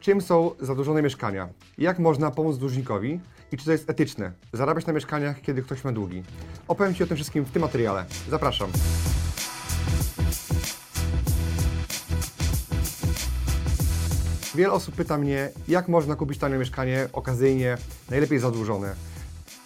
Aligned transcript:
Czym 0.00 0.20
są 0.20 0.50
zadłużone 0.60 1.02
mieszkania? 1.02 1.48
Jak 1.78 1.98
można 1.98 2.30
pomóc 2.30 2.58
dłużnikowi? 2.58 3.20
I 3.52 3.56
czy 3.56 3.64
to 3.64 3.72
jest 3.72 3.90
etyczne? 3.90 4.32
Zarabiać 4.52 4.86
na 4.86 4.92
mieszkaniach, 4.92 5.40
kiedy 5.40 5.62
ktoś 5.62 5.84
ma 5.84 5.92
długi? 5.92 6.22
Opowiem 6.68 6.94
Ci 6.94 7.02
o 7.02 7.06
tym 7.06 7.16
wszystkim 7.16 7.44
w 7.44 7.50
tym 7.50 7.62
materiale. 7.62 8.04
Zapraszam. 8.28 8.70
Wiele 14.54 14.72
osób 14.72 14.94
pyta 14.94 15.18
mnie, 15.18 15.50
jak 15.68 15.88
można 15.88 16.16
kupić 16.16 16.38
tanie 16.38 16.58
mieszkanie 16.58 17.08
okazyjnie, 17.12 17.76
najlepiej 18.10 18.38
zadłużone. 18.38 18.94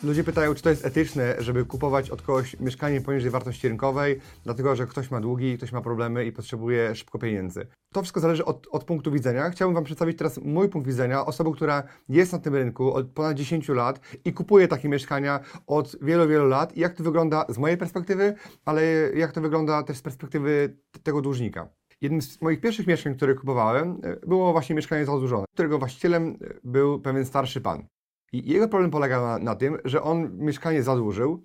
Ludzie 0.05 0.25
pytają, 0.25 0.55
czy 0.55 0.63
to 0.63 0.71
jest 0.71 0.87
etyczne, 0.87 1.35
żeby 1.39 1.65
kupować 1.65 2.11
od 2.11 2.23
kogoś 2.23 2.61
mieszkanie 2.61 3.01
poniżej 3.01 3.31
wartości 3.31 3.69
rynkowej, 3.69 4.21
dlatego 4.45 4.77
że 4.77 4.87
ktoś 4.87 5.11
ma 5.11 5.21
długi, 5.21 5.57
ktoś 5.57 5.73
ma 5.73 5.81
problemy 5.81 6.27
i 6.27 6.33
potrzebuje 6.33 6.95
szybko 6.95 7.19
pieniędzy. 7.19 7.67
To 7.93 8.03
wszystko 8.03 8.21
zależy 8.21 8.45
od, 8.45 8.67
od 8.71 8.85
punktu 8.85 9.13
widzenia. 9.13 9.51
Chciałbym 9.51 9.75
Wam 9.75 9.85
przedstawić 9.85 10.19
teraz 10.19 10.39
mój 10.39 10.69
punkt 10.69 10.89
widzenia, 10.89 11.27
osoby, 11.27 11.53
która 11.53 11.83
jest 12.09 12.33
na 12.33 12.39
tym 12.39 12.55
rynku 12.55 12.95
od 12.95 13.11
ponad 13.11 13.37
10 13.37 13.69
lat 13.69 14.01
i 14.25 14.33
kupuje 14.33 14.69
takie 14.69 14.89
mieszkania 14.89 15.41
od 15.67 15.97
wielu, 16.03 16.29
wielu 16.29 16.49
lat 16.49 16.77
i 16.77 16.81
jak 16.81 16.95
to 16.95 17.05
wygląda 17.05 17.47
z 17.49 17.59
mojej 17.59 17.77
perspektywy, 17.77 18.35
ale 18.65 18.85
jak 19.15 19.33
to 19.33 19.41
wygląda 19.41 19.83
też 19.83 19.97
z 19.97 20.03
perspektywy 20.03 20.77
tego 21.03 21.21
dłużnika. 21.21 21.69
Jednym 22.01 22.23
z 22.23 22.43
moich 22.43 22.61
pierwszych 22.61 22.87
mieszkań, 22.87 23.15
które 23.15 23.35
kupowałem, 23.35 24.01
e, 24.03 24.27
było 24.27 24.53
właśnie 24.53 24.77
mieszkanie 24.77 25.05
zadłużone, 25.05 25.45
którego 25.55 25.79
właścicielem 25.79 26.39
był 26.65 27.01
pewien 27.01 27.25
starszy 27.25 27.61
pan. 27.61 27.87
I 28.35 28.53
jego 28.53 28.69
problem 28.69 28.91
polega 28.91 29.21
na, 29.21 29.39
na, 29.39 29.55
tym, 29.55 29.79
że 29.85 30.03
on 30.03 30.39
mieszkanie 30.39 30.83
zadłużył 30.83 31.43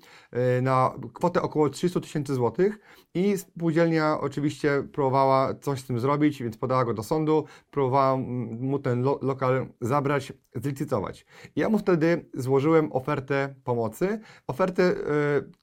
y, 0.58 0.62
na 0.62 0.94
kwotę 1.14 1.42
około 1.42 1.70
300 1.70 2.00
tysięcy 2.00 2.34
złotych 2.34 2.80
i 3.14 3.38
spółdzielnia 3.38 4.20
oczywiście 4.22 4.84
próbowała 4.94 5.54
coś 5.54 5.80
z 5.80 5.86
tym 5.86 6.00
zrobić, 6.00 6.44
więc 6.44 6.58
podała 6.58 6.86
go 6.86 6.94
do 6.94 7.04
sądu, 7.04 7.46
próbowała 7.72 8.18
mu 8.18 8.80
ten 8.80 9.02
lo 9.02 9.20
lokal 9.22 9.68
zabrać, 9.82 10.34
zlicytować. 10.56 11.26
Ja 11.56 11.70
mu 11.70 11.78
wtedy 11.78 12.30
złożyłem 12.34 12.94
ofertę 12.94 13.56
pomocy, 13.64 14.20
ofertę 14.48 14.84
y, 14.84 14.96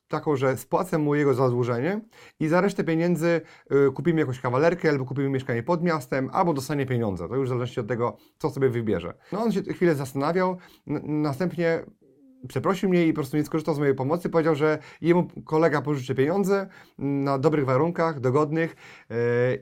taką, 0.08 0.36
że 0.36 0.56
spłacę 0.56 0.98
mu 0.98 1.14
jego 1.14 1.34
zadłużenie 1.34 2.00
i 2.40 2.48
za 2.48 2.60
resztę 2.60 2.84
pieniędzy 2.84 3.40
y, 3.88 3.92
kupimy 3.92 4.20
jakąś 4.20 4.40
kawalerkę 4.40 4.88
albo 4.88 5.04
kupimy 5.04 5.28
mieszkanie 5.28 5.62
pod 5.62 5.82
miastem, 5.82 6.30
albo 6.32 6.54
dostanie 6.54 6.86
pieniądze. 6.86 7.28
To 7.28 7.36
już 7.36 7.48
zależy 7.48 7.80
od 7.80 7.86
tego, 7.86 8.16
co 8.38 8.50
sobie 8.50 8.68
wybierze. 8.68 9.14
No 9.32 9.42
on 9.42 9.52
się 9.52 9.62
chwilę 9.62 9.94
zastanawiał, 9.94 10.56
następnie 11.06 11.84
przeprosił 12.48 12.88
mnie 12.88 13.06
i 13.06 13.12
po 13.12 13.14
prostu 13.14 13.36
nie 13.36 13.44
skorzystał 13.44 13.74
z 13.74 13.78
mojej 13.78 13.94
pomocy. 13.94 14.28
Powiedział, 14.28 14.54
że 14.54 14.78
jemu 15.00 15.28
kolega 15.44 15.82
pożyczy 15.82 16.14
pieniądze 16.14 16.66
na 16.98 17.38
dobrych 17.38 17.64
warunkach, 17.64 18.20
dogodnych 18.20 18.76
yy, 19.10 19.16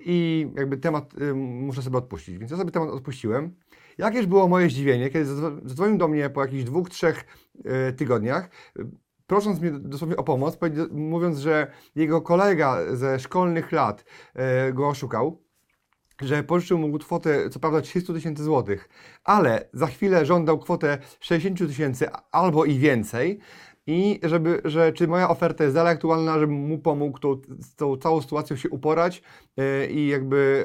i 0.04 0.48
jakby 0.56 0.76
temat 0.76 1.14
yy, 1.14 1.34
muszę 1.34 1.82
sobie 1.82 1.98
odpuścić. 1.98 2.38
Więc 2.38 2.50
ja 2.50 2.56
sobie 2.56 2.70
temat 2.70 2.90
odpuściłem. 2.90 3.54
Jakież 3.98 4.26
było 4.26 4.48
moje 4.48 4.70
zdziwienie, 4.70 5.10
kiedy 5.10 5.24
zadzwonił 5.24 5.98
do 5.98 6.08
mnie 6.08 6.30
po 6.30 6.40
jakichś 6.40 6.64
dwóch, 6.64 6.90
trzech 6.90 7.24
yy, 7.54 7.92
tygodniach, 7.92 8.50
prosząc 9.26 9.60
mnie 9.60 9.70
dosłownie 9.70 10.16
o 10.16 10.24
pomoc, 10.24 10.58
mówiąc, 10.90 11.38
że 11.38 11.70
jego 11.94 12.22
kolega 12.22 12.96
ze 12.96 13.18
szkolnych 13.18 13.72
lat 13.72 14.04
e, 14.34 14.72
go 14.72 14.88
oszukał, 14.88 15.42
że 16.22 16.42
pożyczył 16.42 16.78
mu 16.78 16.98
kwotę, 16.98 17.50
co 17.50 17.60
prawda 17.60 17.80
300 17.80 18.12
tysięcy 18.12 18.44
złotych, 18.44 18.88
ale 19.24 19.68
za 19.72 19.86
chwilę 19.86 20.26
żądał 20.26 20.58
kwotę 20.58 20.98
60 21.20 21.70
tysięcy 21.70 22.06
albo 22.32 22.64
i 22.64 22.78
więcej, 22.78 23.40
i 23.86 24.20
żeby, 24.22 24.60
że 24.64 24.92
czy 24.92 25.08
moja 25.08 25.28
oferta 25.28 25.64
jest 25.64 25.76
dalej 25.76 25.92
aktualna, 25.92 26.38
żebym 26.38 26.56
mu 26.56 26.78
pomógł 26.78 27.18
tą, 27.18 27.40
tą 27.76 27.96
całą 27.96 28.22
sytuacją 28.22 28.56
się 28.56 28.68
uporać 28.70 29.22
yy, 29.56 29.86
i 29.86 30.08
jakby 30.08 30.64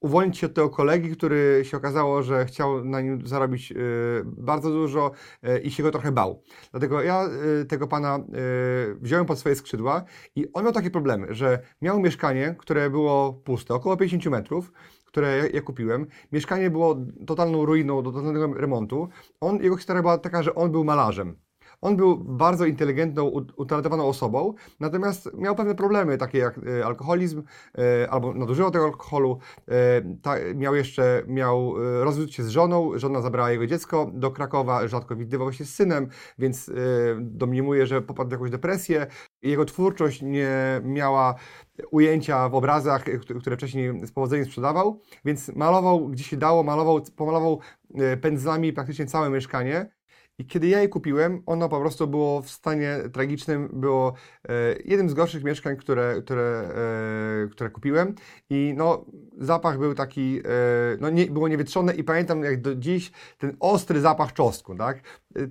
uwolnić 0.00 0.38
się 0.38 0.46
od 0.46 0.54
tego 0.54 0.70
kolegi, 0.70 1.10
który 1.10 1.60
się 1.64 1.76
okazało, 1.76 2.22
że 2.22 2.44
chciał 2.44 2.84
na 2.84 3.00
nim 3.00 3.26
zarobić 3.26 3.72
y, 3.72 3.76
bardzo 4.24 4.70
dużo 4.70 5.10
y, 5.48 5.58
i 5.58 5.70
się 5.70 5.82
go 5.82 5.90
trochę 5.90 6.12
bał. 6.12 6.42
Dlatego 6.70 7.02
ja 7.02 7.28
y, 7.60 7.64
tego 7.64 7.86
pana 7.86 8.18
wziąłem 9.00 9.26
pod 9.26 9.38
swoje 9.38 9.54
skrzydła 9.54 10.04
i 10.36 10.52
on 10.52 10.64
miał 10.64 10.72
takie 10.72 10.90
problemy, 10.90 11.34
że 11.34 11.62
miał 11.82 12.00
mieszkanie, 12.00 12.54
które 12.58 12.90
było 12.90 13.32
puste, 13.32 13.74
około 13.74 13.96
50 13.96 14.26
metrów, 14.26 14.72
które 15.04 15.48
ja 15.52 15.60
kupiłem. 15.60 16.06
Mieszkanie 16.32 16.70
było 16.70 16.96
totalną 17.26 17.64
ruiną 17.66 18.02
do 18.02 18.12
totalnego 18.12 18.54
remontu. 18.54 19.08
On, 19.40 19.62
jego 19.62 19.76
historia 19.76 20.02
była 20.02 20.18
taka, 20.18 20.42
że 20.42 20.54
on 20.54 20.72
był 20.72 20.84
malarzem. 20.84 21.36
On 21.80 21.96
był 21.96 22.16
bardzo 22.16 22.66
inteligentną, 22.66 23.24
utalentowaną 23.56 24.08
osobą, 24.08 24.54
natomiast 24.80 25.30
miał 25.34 25.54
pewne 25.54 25.74
problemy, 25.74 26.18
takie 26.18 26.38
jak 26.38 26.58
e, 26.58 26.86
alkoholizm 26.86 27.42
e, 27.78 28.10
albo 28.10 28.34
nadużywał 28.34 28.70
tego 28.70 28.84
alkoholu. 28.84 29.38
E, 29.68 30.54
miał 30.54 30.74
jeszcze, 30.74 31.22
miał 31.26 31.74
rozwiódł 32.04 32.32
się 32.32 32.42
z 32.42 32.48
żoną, 32.48 32.98
żona 32.98 33.20
zabrała 33.20 33.50
jego 33.50 33.66
dziecko 33.66 34.10
do 34.14 34.30
Krakowa, 34.30 34.88
rzadko 34.88 35.16
widywał 35.16 35.52
się 35.52 35.64
z 35.64 35.74
synem, 35.74 36.08
więc 36.38 36.70
domniemuje, 37.20 37.86
że 37.86 38.02
popadł 38.02 38.28
w 38.28 38.32
jakąś 38.32 38.50
depresję. 38.50 39.06
Jego 39.42 39.64
twórczość 39.64 40.22
nie 40.22 40.80
miała 40.84 41.34
ujęcia 41.90 42.48
w 42.48 42.54
obrazach, 42.54 43.04
które 43.40 43.56
wcześniej 43.56 44.06
z 44.06 44.12
powodzeniem 44.12 44.46
sprzedawał, 44.46 45.00
więc 45.24 45.48
malował 45.48 46.08
gdzie 46.08 46.24
się 46.24 46.36
dało, 46.36 46.62
malował, 46.62 47.00
pomalował 47.16 47.60
pędzlami 48.20 48.72
praktycznie 48.72 49.06
całe 49.06 49.30
mieszkanie. 49.30 49.99
I 50.40 50.44
kiedy 50.44 50.68
ja 50.68 50.80
je 50.80 50.88
kupiłem, 50.88 51.42
ono 51.46 51.68
po 51.68 51.80
prostu 51.80 52.06
było 52.06 52.42
w 52.42 52.50
stanie 52.50 52.98
tragicznym, 53.12 53.68
było 53.72 54.14
e, 54.48 54.52
jednym 54.84 55.10
z 55.10 55.14
gorszych 55.14 55.44
mieszkań, 55.44 55.76
które, 55.76 56.22
które, 56.22 56.70
e, 57.44 57.48
które 57.48 57.70
kupiłem. 57.70 58.14
I 58.50 58.74
no, 58.76 59.04
zapach 59.38 59.78
był 59.78 59.94
taki, 59.94 60.38
e, 60.38 60.42
no 61.00 61.10
nie, 61.10 61.26
było 61.26 61.48
niewietrzone 61.48 61.94
i 61.94 62.04
pamiętam 62.04 62.44
jak 62.44 62.60
do 62.60 62.74
dziś 62.74 63.12
ten 63.38 63.56
ostry 63.60 64.00
zapach 64.00 64.32
czosnku, 64.32 64.74
tak? 64.74 65.02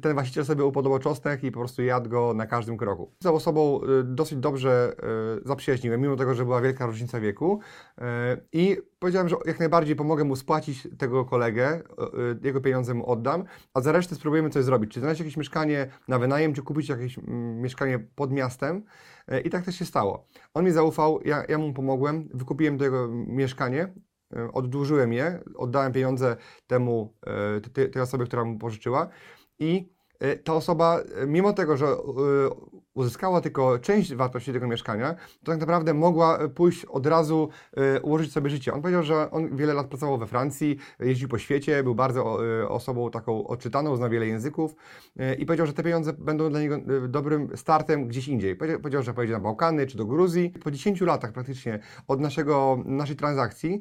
Ten 0.01 0.13
właściciel 0.13 0.45
sobie 0.45 0.65
upodobał 0.65 0.99
czosnek 0.99 1.43
i 1.43 1.51
po 1.51 1.59
prostu 1.59 1.83
jadł 1.83 2.09
go 2.09 2.33
na 2.33 2.45
każdym 2.45 2.77
kroku. 2.77 3.11
Z 3.19 3.23
tą 3.23 3.33
osobą 3.33 3.81
e, 3.81 4.03
dosyć 4.03 4.39
dobrze 4.39 4.95
e, 5.43 5.47
zaprzyjaźniłem, 5.47 6.01
mimo 6.01 6.15
tego, 6.15 6.35
że 6.35 6.45
była 6.45 6.61
wielka 6.61 6.85
różnica 6.85 7.19
wieku. 7.19 7.59
I 8.53 8.77
powiedziałem, 8.99 9.29
że 9.29 9.35
jak 9.45 9.59
najbardziej 9.59 9.95
pomogę 9.95 10.23
mu 10.23 10.35
spłacić 10.35 10.87
tego 10.97 11.25
kolegę, 11.25 11.81
jego 12.43 12.61
pieniądze 12.61 12.93
mu 12.93 13.05
oddam, 13.05 13.43
a 13.73 13.81
za 13.81 13.91
resztę 13.91 14.15
spróbujemy 14.15 14.49
coś 14.49 14.63
zrobić. 14.63 14.91
Czy 14.91 14.99
znaleźć 14.99 15.19
jakieś 15.19 15.37
mieszkanie 15.37 15.87
na 16.07 16.19
wynajem, 16.19 16.53
czy 16.53 16.61
kupić 16.61 16.89
jakieś 16.89 17.19
mieszkanie 17.61 17.99
pod 17.99 18.31
miastem. 18.31 18.83
I 19.43 19.49
tak 19.49 19.65
też 19.65 19.75
się 19.75 19.85
stało. 19.85 20.25
On 20.53 20.65
mi 20.65 20.71
zaufał, 20.71 21.19
ja, 21.25 21.43
ja 21.49 21.57
mu 21.57 21.73
pomogłem, 21.73 22.29
wykupiłem 22.33 22.77
do 22.77 22.85
jego 22.85 23.07
mieszkanie, 23.11 23.93
oddłużyłem 24.53 25.13
je, 25.13 25.43
oddałem 25.55 25.93
pieniądze 25.93 26.35
temu, 26.67 27.13
tej 27.73 28.01
osobie, 28.01 28.25
która 28.25 28.45
mu 28.45 28.57
pożyczyła 28.57 29.09
i 29.59 29.89
ta 30.43 30.53
osoba, 30.53 30.99
mimo 31.27 31.53
tego, 31.53 31.77
że 31.77 31.87
uzyskała 32.99 33.41
tylko 33.41 33.79
część 33.79 34.15
wartości 34.15 34.53
tego 34.53 34.67
mieszkania, 34.67 35.15
to 35.43 35.51
tak 35.51 35.59
naprawdę 35.59 35.93
mogła 35.93 36.39
pójść 36.55 36.85
od 36.85 37.05
razu, 37.05 37.49
y, 37.97 38.01
ułożyć 38.01 38.31
sobie 38.31 38.49
życie. 38.49 38.73
On 38.73 38.81
powiedział, 38.81 39.03
że 39.03 39.31
on 39.31 39.55
wiele 39.55 39.73
lat 39.73 39.87
pracował 39.87 40.17
we 40.17 40.27
Francji, 40.27 40.77
jeździł 40.99 41.29
po 41.29 41.37
świecie, 41.37 41.83
był 41.83 41.95
bardzo 41.95 42.45
y, 42.61 42.69
osobą 42.69 43.11
taką 43.11 43.47
odczytaną, 43.47 43.95
zna 43.95 44.09
wiele 44.09 44.27
języków 44.27 44.75
y, 45.19 45.35
i 45.35 45.45
powiedział, 45.45 45.67
że 45.67 45.73
te 45.73 45.83
pieniądze 45.83 46.13
będą 46.13 46.49
dla 46.49 46.59
niego 46.59 46.77
dobrym 47.07 47.57
startem 47.57 48.07
gdzieś 48.07 48.27
indziej. 48.27 48.55
Powiedział, 48.55 49.03
że 49.03 49.13
pojedzie 49.13 49.33
na 49.33 49.39
Bałkany 49.39 49.87
czy 49.87 49.97
do 49.97 50.05
Gruzji. 50.05 50.53
Po 50.63 50.71
10 50.71 51.01
latach 51.01 51.31
praktycznie 51.31 51.79
od 52.07 52.19
naszego, 52.19 52.83
naszej 52.85 53.15
transakcji 53.15 53.79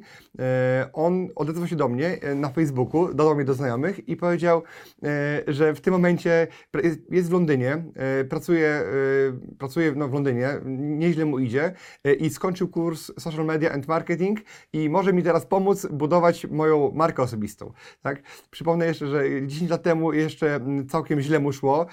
on 0.93 1.27
odezwał 1.35 1.67
się 1.67 1.75
do 1.75 1.87
mnie 1.87 2.19
na 2.35 2.49
Facebooku, 2.49 3.07
dodał 3.07 3.35
mnie 3.35 3.45
do 3.45 3.53
znajomych 3.53 4.09
i 4.09 4.15
powiedział, 4.15 4.63
że 5.47 5.73
w 5.73 5.81
tym 5.81 5.93
momencie 5.93 6.28
jest 7.11 7.29
w 7.29 7.31
Londynie, 7.31 7.83
pracuje 8.29 8.69
Y, 8.69 9.55
pracuje 9.57 9.93
no, 9.95 10.07
w 10.07 10.13
Londynie, 10.13 10.49
nieźle 10.65 11.25
mu 11.25 11.39
idzie 11.39 11.73
y, 12.07 12.13
i 12.13 12.29
skończył 12.29 12.67
kurs 12.67 13.11
Social 13.19 13.45
Media 13.45 13.71
and 13.71 13.87
Marketing 13.87 14.39
i 14.73 14.89
może 14.89 15.13
mi 15.13 15.23
teraz 15.23 15.45
pomóc 15.45 15.87
budować 15.91 16.45
moją 16.45 16.91
markę 16.91 17.23
osobistą. 17.23 17.73
Tak? 18.01 18.21
Przypomnę 18.49 18.85
jeszcze, 18.85 19.07
że 19.07 19.23
10 19.47 19.71
lat 19.71 19.83
temu 19.83 20.13
jeszcze 20.13 20.59
całkiem 20.89 21.21
źle 21.21 21.39
mu 21.39 21.53
szło. 21.53 21.85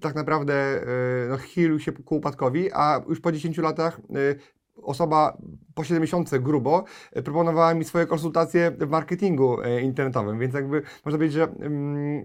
Tak 0.00 0.14
naprawdę 0.14 0.80
no, 1.28 1.36
chylił 1.36 1.80
się 1.80 1.92
ku 1.92 2.16
upadkowi, 2.16 2.72
a 2.72 3.02
już 3.08 3.20
po 3.20 3.32
10 3.32 3.58
latach 3.58 4.00
osoba 4.82 5.38
po 5.74 5.84
7 5.84 6.00
miesiące 6.00 6.40
grubo 6.40 6.84
e, 7.12 7.22
proponowała 7.22 7.74
mi 7.74 7.84
swoje 7.84 8.06
konsultacje 8.06 8.70
w 8.70 8.88
marketingu 8.88 9.62
e, 9.62 9.80
internetowym, 9.80 10.38
więc 10.38 10.54
jakby 10.54 10.82
można 11.04 11.18
powiedzieć, 11.18 11.32
że 11.32 11.42
mm, 11.42 12.24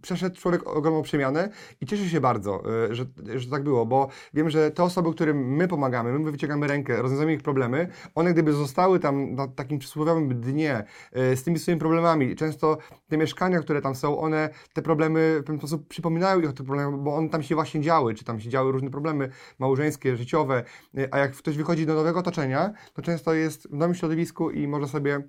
przeszedł 0.00 0.36
człowiek 0.36 0.66
ogromną 0.66 1.02
przemianę 1.02 1.48
i 1.80 1.86
cieszę 1.86 2.08
się 2.08 2.20
bardzo, 2.20 2.62
y, 2.90 2.94
że, 2.94 3.04
że 3.34 3.50
tak 3.50 3.62
było, 3.62 3.86
bo 3.86 4.08
wiem, 4.34 4.50
że 4.50 4.70
te 4.70 4.82
osoby, 4.82 5.12
którym 5.12 5.56
my 5.56 5.68
pomagamy, 5.68 6.18
my 6.18 6.30
wyciągamy 6.30 6.66
rękę, 6.66 7.02
rozwiązujemy 7.02 7.34
ich 7.34 7.42
problemy, 7.42 7.88
one 8.14 8.32
gdyby 8.32 8.52
zostały 8.52 8.98
tam 8.98 9.34
na 9.34 9.48
takim 9.48 9.78
przysłowiowym 9.78 10.40
dnie 10.40 10.84
y, 11.32 11.36
z 11.36 11.42
tymi 11.42 11.58
swoimi 11.58 11.80
problemami, 11.80 12.36
często 12.36 12.78
te 13.08 13.16
mieszkania, 13.16 13.60
które 13.60 13.82
tam 13.82 13.94
są, 13.94 14.18
one 14.18 14.50
te 14.72 14.82
problemy 14.82 15.38
w 15.40 15.44
pewien 15.44 15.58
sposób 15.58 15.88
przypominają 15.88 16.40
ich 16.40 16.50
o 16.50 16.52
tych 16.52 16.66
problemach, 16.66 17.00
bo 17.00 17.16
one 17.16 17.28
tam 17.28 17.42
się 17.42 17.54
właśnie 17.54 17.80
działy, 17.80 18.14
czy 18.14 18.24
tam 18.24 18.40
się 18.40 18.48
działy 18.48 18.72
różne 18.72 18.90
problemy 18.90 19.28
małżeńskie, 19.58 20.16
życiowe, 20.16 20.64
y, 20.98 21.08
a 21.10 21.18
jak 21.18 21.32
ktoś 21.32 21.56
wychodzi 21.56 21.86
do 21.86 21.94
nowego 21.94 22.20
otoczenia, 22.20 22.72
to 22.94 23.02
często 23.02 23.34
jest 23.34 23.68
w 23.68 23.72
nowym 23.72 23.94
środowisku 23.94 24.50
i 24.50 24.68
może 24.68 24.88
sobie 24.88 25.22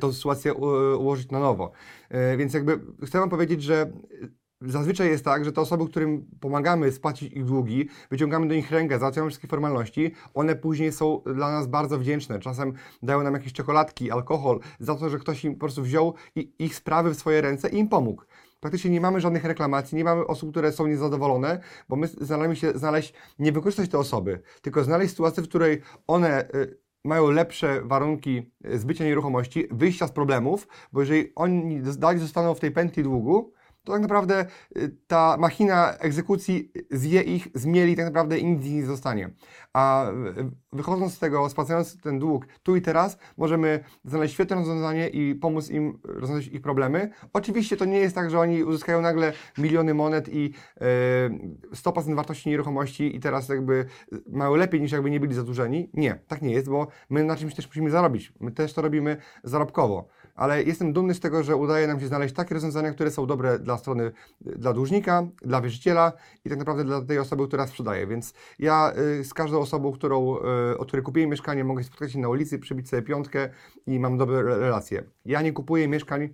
tą 0.00 0.12
sytuację 0.12 0.54
ułożyć 0.98 1.30
na 1.30 1.40
nowo. 1.40 1.70
E, 2.08 2.36
więc 2.36 2.54
jakby 2.54 2.80
chcę 3.06 3.18
Wam 3.18 3.30
powiedzieć, 3.30 3.62
że 3.62 3.92
Zazwyczaj 4.60 5.08
jest 5.08 5.24
tak, 5.24 5.44
że 5.44 5.52
te 5.52 5.60
osoby, 5.60 5.86
którym 5.86 6.26
pomagamy 6.40 6.92
spłacić 6.92 7.32
ich 7.32 7.44
długi, 7.44 7.88
wyciągamy 8.10 8.48
do 8.48 8.54
nich 8.54 8.70
rękę, 8.70 8.98
załatwiamy 8.98 9.28
wszystkie 9.28 9.48
formalności, 9.48 10.14
one 10.34 10.56
później 10.56 10.92
są 10.92 11.22
dla 11.34 11.50
nas 11.50 11.66
bardzo 11.66 11.98
wdzięczne. 11.98 12.38
Czasem 12.38 12.72
dają 13.02 13.22
nam 13.22 13.34
jakieś 13.34 13.52
czekoladki, 13.52 14.10
alkohol, 14.10 14.60
za 14.78 14.94
to, 14.94 15.08
że 15.08 15.18
ktoś 15.18 15.44
im 15.44 15.54
po 15.54 15.60
prostu 15.60 15.82
wziął 15.82 16.14
ich 16.58 16.74
sprawy 16.74 17.10
w 17.10 17.18
swoje 17.18 17.40
ręce 17.40 17.68
i 17.68 17.78
im 17.78 17.88
pomógł. 17.88 18.22
Praktycznie 18.60 18.90
nie 18.90 19.00
mamy 19.00 19.20
żadnych 19.20 19.44
reklamacji, 19.44 19.96
nie 19.96 20.04
mamy 20.04 20.26
osób, 20.26 20.50
które 20.50 20.72
są 20.72 20.86
niezadowolone, 20.86 21.60
bo 21.88 21.96
my 21.96 22.08
staramy 22.08 22.56
się 22.56 22.72
znaleźć, 22.78 23.14
nie 23.38 23.52
wykorzystać 23.52 23.90
te 23.90 23.98
osoby, 23.98 24.40
tylko 24.62 24.84
znaleźć 24.84 25.10
sytuację, 25.10 25.42
w 25.42 25.48
której 25.48 25.80
one 26.06 26.48
y, 26.54 26.78
mają 27.04 27.30
lepsze 27.30 27.80
warunki 27.84 28.50
zbycia 28.74 29.04
nieruchomości, 29.04 29.68
wyjścia 29.70 30.06
z 30.06 30.12
problemów, 30.12 30.68
bo 30.92 31.00
jeżeli 31.00 31.32
oni 31.36 31.80
dalej 31.82 32.18
zostaną 32.18 32.54
w 32.54 32.60
tej 32.60 32.70
pętli 32.70 33.02
długu, 33.02 33.52
to 33.88 33.92
tak 33.92 34.02
naprawdę 34.02 34.46
y, 34.76 34.96
ta 35.06 35.36
machina 35.38 35.92
egzekucji 35.92 36.72
zje 36.90 37.22
ich, 37.22 37.48
zmieli 37.54 37.96
tak 37.96 38.04
naprawdę 38.04 38.42
nic 38.42 38.64
nie 38.64 38.86
zostanie. 38.86 39.30
A 39.72 40.06
wychodząc 40.72 41.14
z 41.14 41.18
tego, 41.18 41.48
spłacając 41.48 42.00
ten 42.00 42.18
dług 42.18 42.46
tu 42.62 42.76
i 42.76 42.82
teraz, 42.82 43.18
możemy 43.36 43.84
znaleźć 44.04 44.34
świetne 44.34 44.56
rozwiązanie 44.56 45.08
i 45.08 45.34
pomóc 45.34 45.70
im 45.70 45.98
rozwiązać 46.04 46.46
ich 46.46 46.60
problemy. 46.60 47.10
Oczywiście 47.32 47.76
to 47.76 47.84
nie 47.84 47.98
jest 47.98 48.14
tak, 48.14 48.30
że 48.30 48.40
oni 48.40 48.64
uzyskają 48.64 49.00
nagle 49.00 49.32
miliony 49.58 49.94
monet 49.94 50.28
i 50.28 50.42
yy, 50.42 50.86
100% 51.74 52.14
wartości 52.14 52.48
nieruchomości 52.48 53.16
i 53.16 53.20
teraz 53.20 53.48
jakby 53.48 53.84
mają 54.32 54.54
lepiej 54.54 54.80
niż 54.80 54.92
jakby 54.92 55.10
nie 55.10 55.20
byli 55.20 55.34
zadłużeni. 55.34 55.90
Nie, 55.94 56.18
tak 56.26 56.42
nie 56.42 56.52
jest, 56.52 56.68
bo 56.68 56.86
my 57.10 57.24
na 57.24 57.36
czymś 57.36 57.54
też 57.54 57.66
musimy 57.66 57.90
zarobić. 57.90 58.32
My 58.40 58.50
też 58.50 58.72
to 58.72 58.82
robimy 58.82 59.16
zarobkowo 59.44 60.08
ale 60.38 60.62
jestem 60.62 60.92
dumny 60.92 61.14
z 61.14 61.20
tego, 61.20 61.42
że 61.42 61.56
udaje 61.56 61.86
nam 61.86 62.00
się 62.00 62.06
znaleźć 62.06 62.34
takie 62.34 62.54
rozwiązania, 62.54 62.92
które 62.92 63.10
są 63.10 63.26
dobre 63.26 63.58
dla 63.58 63.78
strony, 63.78 64.12
dla 64.40 64.72
dłużnika, 64.72 65.26
dla 65.42 65.60
wierzyciela 65.60 66.12
i 66.44 66.48
tak 66.50 66.58
naprawdę 66.58 66.84
dla 66.84 67.02
tej 67.02 67.18
osoby, 67.18 67.46
która 67.48 67.66
sprzedaje. 67.66 68.06
Więc 68.06 68.34
ja 68.58 68.92
y, 69.20 69.24
z 69.24 69.34
każdą 69.34 69.58
osobą, 69.60 69.92
którą, 69.92 70.36
y, 70.72 70.78
od 70.78 70.88
której 70.88 71.04
kupiłem 71.04 71.30
mieszkanie, 71.30 71.64
mogę 71.64 71.84
spotkać 71.84 72.12
się 72.12 72.18
na 72.18 72.28
ulicy, 72.28 72.58
przybić 72.58 72.88
sobie 72.88 73.02
piątkę 73.02 73.48
i 73.86 74.00
mam 74.00 74.18
dobre 74.18 74.42
relacje. 74.42 75.02
Ja 75.24 75.42
nie 75.42 75.52
kupuję 75.52 75.88
mieszkań 75.88 76.28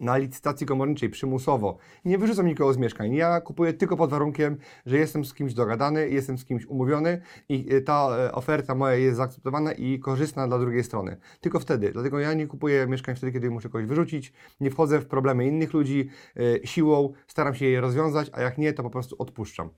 na 0.00 0.16
licytacji 0.16 0.66
komorniczej 0.66 1.10
przymusowo. 1.10 1.78
Nie 2.04 2.18
wyrzucam 2.18 2.46
nikogo 2.46 2.72
z 2.72 2.76
mieszkań. 2.76 3.14
Ja 3.14 3.40
kupuję 3.40 3.72
tylko 3.72 3.96
pod 3.96 4.10
warunkiem, 4.10 4.56
że 4.86 4.96
jestem 4.96 5.24
z 5.24 5.34
kimś 5.34 5.54
dogadany, 5.54 6.08
jestem 6.10 6.38
z 6.38 6.44
kimś 6.44 6.66
umówiony 6.66 7.20
i 7.48 7.74
y, 7.74 7.82
ta 7.82 8.08
e, 8.18 8.32
oferta 8.32 8.74
moja 8.74 8.94
jest 8.94 9.16
zaakceptowana 9.16 9.72
i 9.72 9.98
korzystna 9.98 10.48
dla 10.48 10.58
drugiej 10.58 10.84
strony. 10.84 11.16
Tylko 11.40 11.60
wtedy. 11.60 11.92
Dlatego 11.92 12.18
ja 12.18 12.34
nie 12.34 12.46
kupuję 12.46 12.86
mieszkań 12.86 13.16
wtedy, 13.16 13.32
kiedy 13.32 13.50
muszę 13.50 13.68
kogoś 13.68 13.86
wyrzucić. 13.86 14.32
Nie 14.60 14.70
wchodzę 14.70 15.00
w 15.00 15.06
problemy 15.06 15.46
innych 15.46 15.72
ludzi 15.72 16.08
e, 16.36 16.66
siłą, 16.66 17.12
staram 17.26 17.54
się 17.54 17.66
je 17.66 17.80
rozwiązać, 17.80 18.30
a 18.32 18.40
jak 18.40 18.58
nie, 18.58 18.72
to 18.72 18.82
po 18.82 18.90
prostu 18.90 19.16
odpuszczam. 19.18 19.70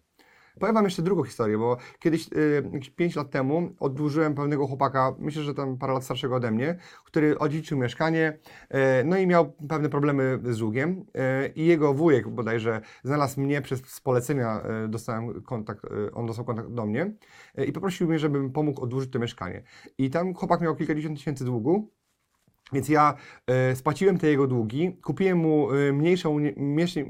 Powiem 0.61 0.75
Wam 0.75 0.85
jeszcze 0.85 1.03
drugą 1.03 1.23
historię, 1.23 1.59
bo 1.59 1.77
kiedyś, 1.99 2.31
yy, 2.31 2.71
jakieś 2.73 2.91
5 2.91 3.17
lat 3.17 3.31
temu, 3.31 3.71
oddłużyłem 3.81 4.35
pewnego 4.35 4.67
chłopaka, 4.67 5.15
myślę, 5.19 5.43
że 5.43 5.55
tam 5.55 5.79
parę 5.79 5.93
lat 5.93 6.05
starszego 6.05 6.37
ode 6.37 6.51
mnie, 6.51 6.79
który 7.05 7.39
odziedziczył 7.39 7.79
mieszkanie, 7.79 8.39
yy, 8.71 8.79
no 9.05 9.17
i 9.17 9.27
miał 9.27 9.53
pewne 9.69 9.89
problemy 9.89 10.41
z 10.51 10.59
długiem 10.59 11.05
yy, 11.15 11.23
i 11.57 11.67
jego 11.67 11.95
wujek 11.95 12.29
bodajże 12.29 12.81
znalazł 13.05 13.41
mnie 13.41 13.63
przez 13.63 14.01
polecenia, 14.01 14.63
dostałem 14.89 15.43
kontakt, 15.43 15.83
on 16.15 16.27
dostał 16.27 16.45
kontakt 16.45 16.69
do 16.69 16.87
mnie 16.87 17.13
i 17.67 17.73
poprosił 17.73 18.09
mnie, 18.09 18.19
żebym 18.19 18.53
pomógł 18.53 18.83
oddłużyć 18.83 19.11
to 19.11 19.19
mieszkanie. 19.19 19.63
I 19.99 20.11
tam 20.11 20.35
chłopak 20.35 20.61
miał 20.61 20.77
kilkadziesiąt 20.77 21.19
tysięcy 21.19 21.45
długu, 21.45 21.91
więc 22.73 22.89
ja 22.89 23.15
e, 23.47 23.77
spłaciłem 23.77 24.19
te 24.19 24.27
jego 24.27 24.47
długi, 24.47 24.97
kupiłem 25.03 25.39
mu 25.39 25.73
e, 25.73 25.93
mniejsze, 25.93 26.37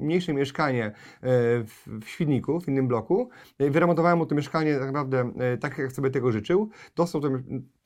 mniejsze 0.00 0.34
mieszkanie 0.34 0.87
e, 0.87 0.93
w, 1.22 2.02
Świdniku, 2.06 2.60
w 2.60 2.69
innym 2.69 2.88
bloku, 2.88 3.31
wyremontowałem 3.58 4.19
mu 4.19 4.26
to 4.26 4.34
mieszkanie 4.34 4.78
tak 4.78 4.87
naprawdę 4.87 5.32
tak, 5.60 5.78
jak 5.78 5.93
sobie 5.93 6.10
tego 6.10 6.32
życzył, 6.32 6.70
dostał 6.96 7.20
to, 7.20 7.28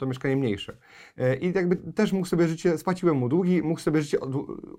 to 0.03 0.07
mieszkanie 0.07 0.37
mniejsze. 0.37 0.77
E, 1.19 1.37
I 1.37 1.53
jakby 1.53 1.77
też 1.77 2.13
mógł 2.13 2.27
sobie 2.27 2.49
życie, 2.49 2.79
spłaciłem 2.79 3.17
mu 3.17 3.29
długi, 3.29 3.63
mógł 3.63 3.81
sobie 3.81 4.03
życie 4.03 4.19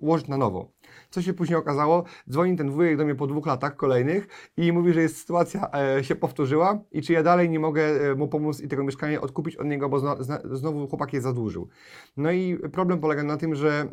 ułożyć 0.00 0.28
na 0.28 0.36
nowo. 0.36 0.72
Co 1.10 1.22
się 1.22 1.34
później 1.34 1.58
okazało? 1.58 2.04
Dzwoni 2.30 2.56
ten 2.56 2.70
wujek 2.70 2.96
do 2.96 3.04
mnie 3.04 3.14
po 3.14 3.26
dwóch 3.26 3.46
latach 3.46 3.76
kolejnych 3.76 4.28
i 4.56 4.72
mówi, 4.72 4.92
że 4.92 5.02
jest 5.02 5.16
sytuacja 5.16 5.70
e, 5.98 6.04
się 6.04 6.14
powtórzyła 6.14 6.78
i 6.92 7.02
czy 7.02 7.12
ja 7.12 7.22
dalej 7.22 7.50
nie 7.50 7.60
mogę 7.60 7.82
e, 7.82 8.14
mu 8.14 8.28
pomóc 8.28 8.60
i 8.60 8.68
tego 8.68 8.84
mieszkania 8.84 9.20
odkupić 9.20 9.56
od 9.56 9.66
niego, 9.66 9.88
bo 9.88 9.98
zno, 9.98 10.16
znowu 10.52 10.88
chłopak 10.88 11.12
je 11.12 11.20
zadłużył. 11.20 11.68
No 12.16 12.32
i 12.32 12.58
problem 12.72 13.00
polega 13.00 13.22
na 13.22 13.36
tym, 13.36 13.54
że 13.54 13.88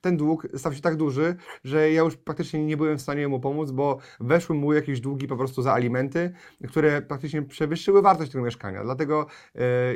ten 0.00 0.16
dług 0.16 0.48
stał 0.54 0.72
się 0.72 0.80
tak 0.80 0.96
duży, 0.96 1.36
że 1.64 1.92
ja 1.92 2.02
już 2.02 2.16
praktycznie 2.16 2.66
nie 2.66 2.76
byłem 2.76 2.98
w 2.98 3.02
stanie 3.02 3.28
mu 3.28 3.40
pomóc, 3.40 3.70
bo 3.70 3.98
weszły 4.20 4.56
mu 4.56 4.72
jakieś 4.72 5.00
długi 5.00 5.26
po 5.26 5.36
prostu 5.36 5.62
za 5.62 5.72
alimenty, 5.72 6.32
które 6.68 7.02
praktycznie 7.02 7.42
przewyższyły 7.42 8.02
wartość 8.02 8.32
tego 8.32 8.44
mieszkania. 8.44 8.84
Dlatego 8.84 9.26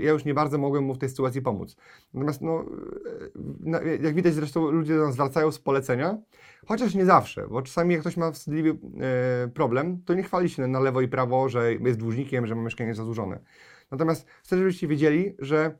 ja 0.02 0.10
już 0.10 0.24
nie 0.24 0.34
bardzo 0.42 0.58
mogłem 0.58 0.84
mu 0.84 0.94
w 0.94 0.98
tej 0.98 1.08
sytuacji 1.08 1.42
pomóc. 1.42 1.76
Natomiast 2.14 2.42
no, 2.42 2.64
jak 4.02 4.14
widać 4.14 4.34
zresztą 4.34 4.70
ludzie 4.70 4.96
do 4.96 5.04
nas 5.04 5.14
zwracają 5.14 5.52
z 5.52 5.58
polecenia, 5.58 6.18
chociaż 6.66 6.94
nie 6.94 7.04
zawsze, 7.04 7.48
bo 7.48 7.62
czasami 7.62 7.92
jak 7.92 8.00
ktoś 8.00 8.16
ma 8.16 8.32
wstydliwy 8.32 8.78
problem, 9.54 10.02
to 10.04 10.14
nie 10.14 10.22
chwali 10.22 10.50
się 10.50 10.66
na 10.66 10.80
lewo 10.80 11.00
i 11.00 11.08
prawo, 11.08 11.48
że 11.48 11.74
jest 11.74 11.98
dłużnikiem, 11.98 12.46
że 12.46 12.54
ma 12.54 12.62
mieszkanie 12.62 12.94
zadłużone. 12.94 13.38
Natomiast 13.90 14.26
chcę, 14.42 14.58
żebyście 14.58 14.88
wiedzieli, 14.88 15.34
że 15.38 15.78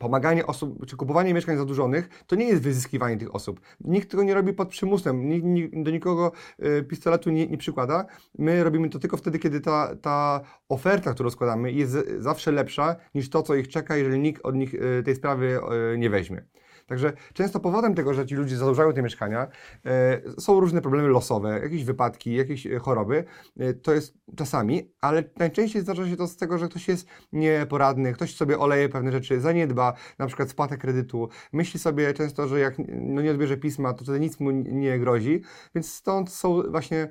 pomaganie 0.00 0.46
osób, 0.46 0.86
czy 0.86 0.96
kupowanie 0.96 1.34
mieszkań 1.34 1.56
zadłużonych, 1.56 2.24
to 2.26 2.36
nie 2.36 2.44
jest 2.44 2.62
wyzyskiwanie 2.62 3.16
tych 3.16 3.34
osób. 3.34 3.60
Nikt 3.80 4.10
tego 4.10 4.22
nie 4.22 4.34
robi 4.34 4.52
pod 4.52 4.68
przymusem, 4.68 5.28
nikt, 5.28 5.44
nikt 5.46 5.82
do 5.82 5.90
nikogo 5.90 6.32
y, 6.64 6.82
pistoletu 6.82 7.30
nie, 7.30 7.46
nie, 7.46 7.58
przykłada. 7.58 8.06
My 8.38 8.64
robimy 8.64 8.88
to 8.88 8.98
tylko 8.98 9.16
wtedy, 9.16 9.38
kiedy 9.38 9.60
ta, 9.60 9.96
ta 10.02 10.40
oferta, 10.68 11.14
którą 11.14 11.30
składamy, 11.30 11.72
jest 11.72 11.96
zawsze 12.18 12.52
lepsza 12.52 12.96
niż 13.14 13.30
to, 13.30 13.42
co 13.42 13.54
ich 13.54 13.68
czeka, 13.68 13.96
jeżeli 13.96 14.20
nikt 14.20 14.44
od 14.44 14.54
nich 14.54 14.74
y, 14.74 15.02
tej 15.04 15.16
sprawy 15.16 15.60
y, 15.94 15.98
nie 15.98 16.10
weźmie. 16.10 16.44
Także 16.90 17.12
często 17.32 17.60
powodem 17.60 17.94
tego, 17.94 18.14
że 18.14 18.26
ci 18.26 18.34
ludzie 18.34 18.56
zadłużają 18.56 18.92
te 18.92 19.02
mieszkania, 19.02 19.46
e, 19.86 20.20
są 20.40 20.60
różne 20.60 20.80
problemy 20.80 21.08
losowe, 21.08 21.60
jakieś 21.62 21.84
wypadki, 21.84 22.34
jakieś 22.34 22.66
e, 22.66 22.78
choroby. 22.78 23.24
E, 23.58 23.74
to 23.74 23.92
jest 23.92 24.14
czasami, 24.36 24.92
ale 25.00 25.24
najczęściej 25.38 25.82
zdarza 25.82 26.08
się 26.08 26.16
to 26.16 26.26
z 26.26 26.36
tego, 26.36 26.58
że 26.58 26.68
ktoś 26.68 26.88
jest 26.88 27.06
nieporadny, 27.32 28.12
ktoś 28.12 28.36
sobie 28.36 28.58
oleje 28.58 28.88
pewne 28.88 29.12
rzeczy, 29.12 29.40
zaniedba, 29.40 29.92
na 30.18 30.26
przykład 30.26 30.50
spłatę 30.50 30.76
kredytu, 30.76 31.28
myśli 31.52 31.80
sobie 31.80 32.14
często, 32.14 32.48
że 32.48 32.60
jak 32.60 32.74
no 32.88 33.22
nie 33.22 33.30
odbierze 33.30 33.56
pisma, 33.56 33.92
to 33.94 34.04
wtedy 34.04 34.20
nic 34.20 34.40
mu 34.40 34.50
nie 34.50 34.98
grozi, 34.98 35.42
więc 35.74 35.92
stąd 35.92 36.30
są 36.32 36.62
właśnie 36.70 37.08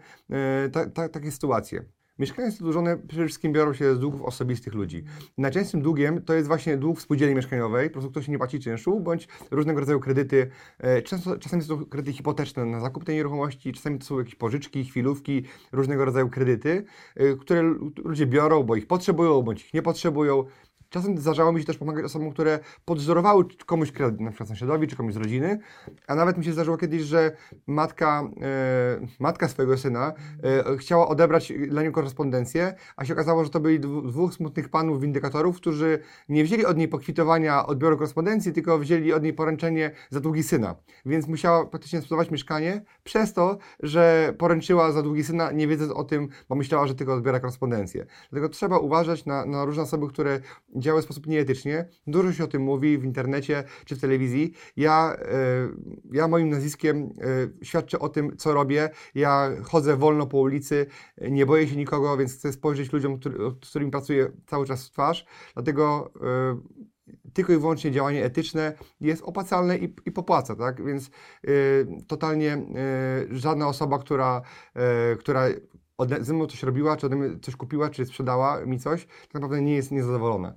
ta, 0.71 0.89
ta, 0.89 1.09
takie 1.09 1.31
sytuacje. 1.31 1.98
Mieszkania 2.19 2.51
zadłużone 2.51 2.97
przede 2.97 3.25
wszystkim 3.25 3.53
biorą 3.53 3.73
się 3.73 3.95
z 3.95 3.99
długów 3.99 4.21
osobistych 4.21 4.73
ludzi. 4.73 5.03
Najczęstszym 5.37 5.81
długiem 5.81 6.21
to 6.21 6.33
jest 6.33 6.47
właśnie 6.47 6.77
dług 6.77 6.99
w 6.99 7.01
spółdzielni 7.01 7.35
mieszkaniowej, 7.35 7.89
po 7.89 7.93
prostu 7.93 8.11
ktoś 8.11 8.27
nie 8.27 8.37
płaci 8.37 8.59
czynszu, 8.59 8.99
bądź 8.99 9.27
różnego 9.51 9.79
rodzaju 9.79 9.99
kredyty. 9.99 10.49
E, 10.77 11.01
często, 11.01 11.37
czasami 11.37 11.63
są 11.63 11.79
to 11.79 11.85
kredyty 11.85 12.17
hipoteczne 12.17 12.65
na 12.65 12.79
zakup 12.79 13.05
tej 13.05 13.15
nieruchomości, 13.15 13.73
czasami 13.73 13.99
to 13.99 14.05
są 14.05 14.19
jakieś 14.19 14.35
pożyczki, 14.35 14.85
chwilówki, 14.85 15.43
różnego 15.71 16.05
rodzaju 16.05 16.29
kredyty, 16.29 16.85
e, 17.15 17.35
które 17.35 17.61
ludzie 18.05 18.25
biorą, 18.25 18.63
bo 18.63 18.75
ich 18.75 18.87
potrzebują, 18.87 19.41
bądź 19.41 19.65
ich 19.65 19.73
nie 19.73 19.81
potrzebują. 19.81 20.45
Czasem 20.89 21.17
zdarzało 21.17 21.51
mi 21.51 21.59
się 21.59 21.65
też 21.65 21.77
pomagać 21.77 22.05
osobom, 22.05 22.31
które 22.31 22.59
podwzorowały 22.85 23.45
komuś 23.65 23.91
kredyt, 23.91 24.19
na 24.19 24.29
przykład 24.29 24.49
sąsiadowi 24.49 24.87
czy 24.87 24.95
komuś 24.95 25.13
z 25.13 25.17
rodziny, 25.17 25.59
a 26.07 26.15
nawet 26.15 26.37
mi 26.37 26.45
się 26.45 26.53
zdarzyło 26.53 26.77
kiedyś, 26.77 27.01
że 27.01 27.31
matka, 27.67 28.29
e, 28.41 29.07
matka 29.19 29.47
swojego 29.47 29.77
syna 29.77 30.13
e, 30.43 30.77
chciała 30.77 31.07
odebrać 31.07 31.53
dla 31.67 31.81
niego 31.81 31.93
korespondencję, 31.93 32.73
a 32.97 33.05
się 33.05 33.13
okazało, 33.13 33.43
że 33.43 33.49
to 33.49 33.59
byli 33.59 33.79
dwóch 33.79 34.33
smutnych 34.33 34.69
panów 34.69 35.01
windykatorów, 35.01 35.57
którzy 35.57 35.99
nie 36.29 36.43
wzięli 36.43 36.65
od 36.65 36.77
niej 36.77 36.87
pokwitowania 36.87 37.65
odbioru 37.65 37.97
korespondencji, 37.97 38.53
tylko 38.53 38.79
wzięli 38.79 39.13
od 39.13 39.23
niej 39.23 39.33
poręczenie 39.33 39.91
za 40.09 40.19
długi 40.19 40.43
syna. 40.43 40.75
Więc 41.05 41.27
musiała 41.27 41.65
praktycznie 41.65 42.01
sprzedawać 42.01 42.31
mieszkanie 42.31 42.81
przez 43.03 43.33
to, 43.33 43.57
że 43.83 44.33
poręczyła 44.37 44.91
za 44.91 45.03
długi 45.03 45.23
syna, 45.23 45.51
nie 45.51 45.67
wiedząc 45.67 45.91
o 45.91 46.03
tym, 46.03 46.27
bo 46.49 46.55
myślała, 46.55 46.87
że 46.87 46.95
tylko 46.95 47.13
odbiera 47.13 47.39
korespondencję. 47.39 48.05
Dlatego 48.31 48.49
trzeba 48.49 48.77
uważać 48.77 49.25
na, 49.25 49.45
na 49.45 49.65
różne 49.65 49.83
osoby, 49.83 50.07
które 50.07 50.39
działają 50.79 51.01
w 51.01 51.05
sposób 51.05 51.27
nieetycznie. 51.27 51.89
Dużo 52.07 52.33
się 52.33 52.43
o 52.43 52.47
tym 52.47 52.61
mówi 52.61 52.97
w 52.97 53.03
internecie 53.03 53.63
czy 53.85 53.95
w 53.95 54.01
telewizji. 54.01 54.53
Ja, 54.77 55.15
e, 55.15 55.25
ja 56.11 56.27
moim 56.27 56.49
nazwiskiem 56.49 57.09
e, 57.61 57.65
świadczę 57.65 57.99
o 57.99 58.09
tym, 58.09 58.37
co 58.37 58.53
robię. 58.53 58.89
Ja 59.15 59.51
chodzę 59.63 59.97
wolno 59.97 60.27
po 60.27 60.37
ulicy, 60.37 60.85
nie 61.21 61.45
boję 61.45 61.67
się 61.67 61.75
nikogo, 61.75 62.17
więc 62.17 62.33
chcę 62.33 62.53
spojrzeć 62.53 62.93
ludziom, 62.93 63.19
który, 63.19 63.37
z 63.63 63.69
którymi 63.69 63.91
pracuję 63.91 64.31
cały 64.47 64.65
czas 64.65 64.87
w 64.87 64.91
twarz. 64.91 65.25
Dlatego 65.53 66.11
e, 66.21 66.89
tylko 67.33 67.53
i 67.53 67.57
wyłącznie 67.57 67.91
działanie 67.91 68.25
etyczne 68.25 68.73
jest 69.01 69.23
opłacalne 69.23 69.77
i, 69.77 69.95
i 70.05 70.11
popłaca, 70.11 70.55
tak? 70.55 70.85
Więc 70.85 71.09
totalnie 72.07 72.65
żadna 73.31 73.67
osoba, 73.67 73.99
która, 73.99 74.41
która 75.19 75.47
ze 76.21 76.33
mną 76.33 76.47
coś 76.47 76.63
robiła, 76.63 76.97
czy 76.97 77.05
ode 77.05 77.15
mnie 77.15 77.39
coś 77.39 77.55
kupiła, 77.55 77.89
czy 77.89 78.05
sprzedała 78.05 78.65
mi 78.65 78.79
coś, 78.79 79.05
tak 79.05 79.33
naprawdę 79.33 79.61
nie 79.61 79.75
jest 79.75 79.91
niezadowolona. 79.91 80.53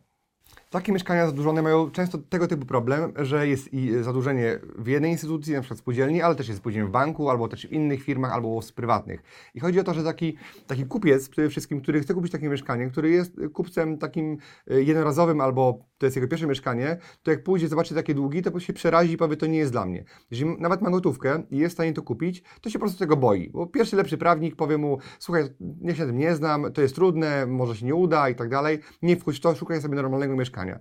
Takie 0.72 0.92
mieszkania 0.92 1.26
zadłużone 1.26 1.62
mają 1.62 1.90
często 1.90 2.18
tego 2.18 2.46
typu 2.46 2.66
problem, 2.66 3.12
że 3.16 3.48
jest 3.48 3.72
i 3.74 4.02
zadłużenie 4.02 4.58
w 4.78 4.86
jednej 4.86 5.10
instytucji, 5.10 5.54
na 5.54 5.60
przykład 5.60 5.78
spółdzielni, 5.78 6.22
ale 6.22 6.34
też 6.34 6.48
jest 6.48 6.60
spółdzielnie 6.60 6.88
w 6.88 6.92
banku, 6.92 7.30
albo 7.30 7.48
też 7.48 7.66
w 7.66 7.72
innych 7.72 8.02
firmach, 8.02 8.32
albo 8.32 8.62
z 8.62 8.72
prywatnych. 8.72 9.22
I 9.54 9.60
chodzi 9.60 9.80
o 9.80 9.84
to, 9.84 9.94
że 9.94 10.04
taki, 10.04 10.36
taki 10.66 10.84
kupiec 10.84 11.28
przede 11.28 11.48
wszystkim, 11.48 11.80
który 11.80 12.00
chce 12.00 12.14
kupić 12.14 12.32
takie 12.32 12.48
mieszkanie, 12.48 12.90
który 12.90 13.10
jest 13.10 13.40
kupcem 13.52 13.98
takim 13.98 14.38
e, 14.70 14.82
jednorazowym, 14.82 15.40
albo 15.40 15.78
to 15.98 16.06
jest 16.06 16.16
jego 16.16 16.28
pierwsze 16.28 16.46
mieszkanie, 16.46 16.96
to 17.22 17.30
jak 17.30 17.44
pójdzie, 17.44 17.68
zobaczy 17.68 17.94
takie 17.94 18.14
długi, 18.14 18.42
to 18.42 18.60
się 18.60 18.72
przerazi 18.72 19.12
i 19.12 19.16
powie, 19.16 19.36
to 19.36 19.46
nie 19.46 19.58
jest 19.58 19.72
dla 19.72 19.86
mnie. 19.86 20.04
Jeżeli 20.30 20.56
nawet 20.60 20.82
ma 20.82 20.90
gotówkę 20.90 21.42
i 21.50 21.58
jest 21.58 21.72
w 21.72 21.76
stanie 21.76 21.92
to 21.92 22.02
kupić, 22.02 22.42
to 22.60 22.70
się 22.70 22.78
po 22.78 22.84
prostu 22.84 22.98
tego 22.98 23.16
boi. 23.16 23.50
Bo 23.50 23.66
pierwszy 23.66 23.96
lepszy 23.96 24.18
prawnik 24.18 24.56
powie 24.56 24.78
mu, 24.78 24.98
słuchaj, 25.18 25.44
nie 25.60 25.94
się 25.94 26.06
tym 26.06 26.18
nie 26.18 26.34
znam, 26.34 26.72
to 26.72 26.82
jest 26.82 26.94
trudne, 26.94 27.46
może 27.46 27.76
się 27.76 27.86
nie 27.86 27.94
uda 27.94 28.28
i 28.28 28.34
tak 28.34 28.48
dalej. 28.48 28.78
Nie 29.02 29.16
wchodź 29.16 29.36
w 29.36 29.40
to, 29.40 29.54
szukaj 29.54 29.80
sobie 29.80 29.94
normalnego 29.96 30.36
mieszkania 30.36 30.61
mieszkania. 30.64 30.78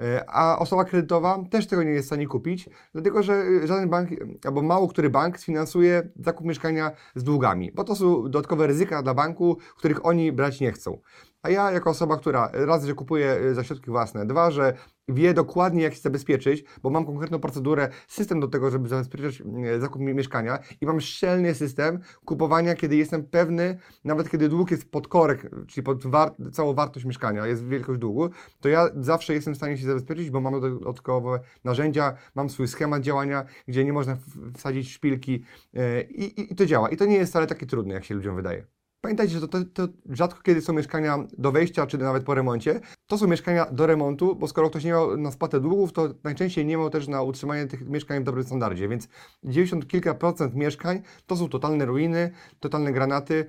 E, 0.00 0.24
a 0.28 0.58
osoba 0.58 0.84
kredytowa 0.84 1.44
też 1.50 1.66
tego 1.66 1.82
nie 1.82 1.90
jest 1.90 2.04
w 2.04 2.06
stanie 2.06 2.26
kupić, 2.26 2.68
dlatego 2.92 3.22
że 3.22 3.34
e, 3.34 3.66
żaden 3.66 3.88
bank, 3.88 4.08
albo 4.44 4.62
mało 4.62 4.88
który 4.88 5.10
bank 5.10 5.38
sfinansuje 5.38 6.08
zakup 6.16 6.46
mieszkania 6.46 6.90
z 7.14 7.24
długami, 7.24 7.72
bo 7.72 7.84
to 7.84 7.96
są 7.96 8.22
dodatkowe 8.22 8.66
ryzyka 8.66 9.02
dla 9.02 9.14
banku, 9.14 9.58
których 9.76 10.06
oni 10.06 10.32
brać 10.32 10.60
nie 10.60 10.72
chcą. 10.72 10.98
A 11.44 11.50
ja, 11.50 11.70
jako 11.70 11.90
osoba, 11.90 12.16
która 12.16 12.50
raz, 12.52 12.84
że 12.84 12.94
kupuje 12.94 13.30
e, 13.30 13.54
za 13.54 13.64
środki 13.64 13.90
własne, 13.90 14.26
dwa, 14.26 14.50
że 14.50 14.74
wie 15.08 15.34
dokładnie, 15.34 15.82
jak 15.82 15.94
się 15.94 16.00
zabezpieczyć, 16.00 16.64
bo 16.82 16.90
mam 16.90 17.06
konkretną 17.06 17.38
procedurę, 17.38 17.88
system 18.08 18.40
do 18.40 18.48
tego, 18.48 18.70
żeby 18.70 18.88
zabezpieczyć 18.88 19.42
e, 19.66 19.80
zakup 19.80 20.02
mieszkania 20.02 20.58
i 20.80 20.86
mam 20.86 21.00
szczelny 21.00 21.54
system 21.54 22.00
kupowania, 22.24 22.74
kiedy 22.74 22.96
jestem 22.96 23.24
pewny, 23.24 23.78
nawet 24.04 24.30
kiedy 24.30 24.48
dług 24.48 24.70
jest 24.70 24.90
pod 24.90 25.08
korek, 25.08 25.50
czyli 25.66 25.84
pod 25.84 26.06
war 26.06 26.34
całą 26.52 26.74
wartość 26.74 27.06
mieszkania, 27.06 27.46
jest 27.46 27.68
wielkość 27.68 28.00
długu, 28.00 28.30
to 28.60 28.68
ja 28.68 28.88
zawsze 28.96 29.34
jestem 29.34 29.54
w 29.54 29.56
stanie 29.56 29.78
się 29.78 29.86
zabezpieczyć, 29.86 30.30
bo 30.30 30.40
mam 30.40 30.60
dodatkowe 30.60 31.40
narzędzia, 31.64 32.14
mam 32.34 32.50
swój 32.50 32.68
schemat 32.68 33.02
działania, 33.02 33.44
gdzie 33.68 33.84
nie 33.84 33.92
można 33.92 34.16
wsadzić 34.56 34.92
szpilki 34.92 35.44
e, 35.74 36.02
i, 36.02 36.52
i 36.52 36.56
to 36.56 36.66
działa. 36.66 36.88
I 36.88 36.96
to 36.96 37.06
nie 37.06 37.16
jest 37.16 37.32
wcale 37.32 37.46
takie 37.46 37.66
trudne, 37.66 37.94
jak 37.94 38.04
się 38.04 38.14
ludziom 38.14 38.36
wydaje. 38.36 38.73
Pamiętajcie, 39.04 39.40
że 39.40 39.48
to, 39.48 39.58
to, 39.74 39.88
rzadko 40.10 40.42
kiedy 40.42 40.60
są 40.60 40.72
mieszkania 40.72 41.18
do 41.38 41.52
wejścia, 41.52 41.86
czy 41.86 41.98
nawet 41.98 42.24
po 42.24 42.34
remoncie. 42.34 42.80
To 43.06 43.18
są 43.18 43.26
mieszkania 43.26 43.66
do 43.66 43.86
remontu, 43.86 44.36
bo 44.36 44.48
skoro 44.48 44.70
ktoś 44.70 44.84
nie 44.84 44.90
miał 44.90 45.16
na 45.16 45.32
spłatę 45.32 45.60
długów, 45.60 45.92
to 45.92 46.08
najczęściej 46.24 46.66
nie 46.66 46.76
miał 46.76 46.90
też 46.90 47.08
na 47.08 47.22
utrzymanie 47.22 47.66
tych 47.66 47.88
mieszkań 47.88 48.20
w 48.20 48.24
dobrym 48.24 48.44
standardzie. 48.44 48.88
Więc 48.88 49.08
90 49.42 49.88
kilka 49.88 50.14
procent 50.14 50.54
mieszkań 50.54 51.02
to 51.26 51.36
są 51.36 51.48
totalne 51.48 51.84
ruiny, 51.84 52.30
totalne 52.60 52.92
granaty, 52.92 53.46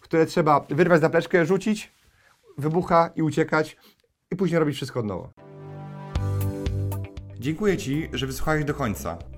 które 0.00 0.26
trzeba 0.26 0.66
wyrwać 0.70 1.00
za 1.00 1.10
pleczkę, 1.10 1.46
rzucić, 1.46 1.92
wybucha 2.58 3.10
i 3.16 3.22
uciekać 3.22 3.76
i 4.30 4.36
później 4.36 4.60
robić 4.60 4.76
wszystko 4.76 5.00
od 5.00 5.06
nowa. 5.06 5.28
Dziękuję 7.38 7.76
Ci, 7.76 8.08
że 8.12 8.26
wysłuchałeś 8.26 8.64
do 8.64 8.74
końca. 8.74 9.37